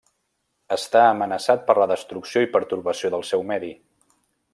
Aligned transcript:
Està 0.75 1.01
amenaçat 1.09 1.61
per 1.67 1.75
la 1.81 1.87
destrucció 1.93 2.43
i 2.47 2.51
pertorbació 2.57 3.13
del 3.17 3.27
seu 3.33 3.45
medi. 3.53 3.71